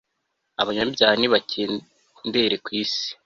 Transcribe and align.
abanyabyaha 0.61 1.15
nibakendere 1.17 2.55
ku 2.63 2.69
isi 2.83 3.07